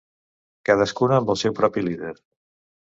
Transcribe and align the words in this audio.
Cadascuna 0.69 1.21
amb 1.21 1.31
el 1.35 1.41
seu 1.43 1.57
propi 1.63 1.87
líder. 1.91 2.17